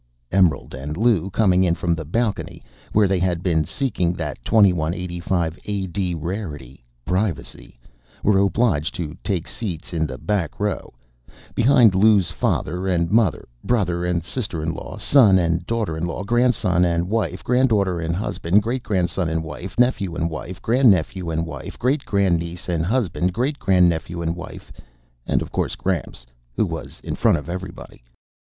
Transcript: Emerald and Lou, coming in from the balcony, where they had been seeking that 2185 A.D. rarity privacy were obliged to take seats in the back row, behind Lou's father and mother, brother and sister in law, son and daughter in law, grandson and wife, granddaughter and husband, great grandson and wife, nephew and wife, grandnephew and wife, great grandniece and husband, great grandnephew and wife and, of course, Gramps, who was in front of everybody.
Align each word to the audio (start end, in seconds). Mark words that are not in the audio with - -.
Emerald 0.31 0.73
and 0.73 0.97
Lou, 0.97 1.29
coming 1.29 1.63
in 1.63 1.75
from 1.75 1.93
the 1.93 2.03
balcony, 2.03 2.63
where 2.91 3.07
they 3.07 3.19
had 3.19 3.43
been 3.43 3.63
seeking 3.63 4.13
that 4.13 4.43
2185 4.43 5.59
A.D. 5.63 6.15
rarity 6.15 6.83
privacy 7.05 7.79
were 8.23 8.39
obliged 8.39 8.95
to 8.95 9.15
take 9.23 9.47
seats 9.47 9.93
in 9.93 10.07
the 10.07 10.17
back 10.17 10.59
row, 10.59 10.91
behind 11.53 11.93
Lou's 11.93 12.31
father 12.31 12.87
and 12.87 13.11
mother, 13.11 13.47
brother 13.63 14.03
and 14.03 14.23
sister 14.23 14.63
in 14.63 14.71
law, 14.73 14.97
son 14.97 15.37
and 15.37 15.67
daughter 15.67 15.95
in 15.95 16.07
law, 16.07 16.23
grandson 16.23 16.83
and 16.83 17.07
wife, 17.07 17.43
granddaughter 17.43 17.99
and 17.99 18.15
husband, 18.15 18.63
great 18.63 18.81
grandson 18.81 19.29
and 19.29 19.43
wife, 19.43 19.77
nephew 19.79 20.15
and 20.15 20.31
wife, 20.31 20.59
grandnephew 20.63 21.29
and 21.29 21.45
wife, 21.45 21.77
great 21.77 22.03
grandniece 22.05 22.67
and 22.67 22.87
husband, 22.87 23.31
great 23.33 23.59
grandnephew 23.59 24.23
and 24.23 24.35
wife 24.35 24.71
and, 25.27 25.43
of 25.43 25.51
course, 25.51 25.75
Gramps, 25.75 26.25
who 26.55 26.65
was 26.65 27.01
in 27.03 27.13
front 27.13 27.37
of 27.37 27.47
everybody. 27.47 28.03